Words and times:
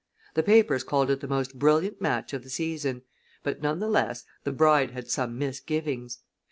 The 0.33 0.41
papers 0.41 0.83
called 0.83 1.11
it 1.11 1.19
the 1.19 1.27
most 1.27 1.59
brilliant 1.59 2.01
match 2.01 2.33
of 2.33 2.41
the 2.41 2.49
season, 2.49 3.03
but, 3.43 3.61
none 3.61 3.77
the 3.77 3.87
less, 3.87 4.25
the 4.43 4.51
bride 4.51 4.89
had 4.89 5.07
some 5.07 5.37
misgivings. 5.37 6.23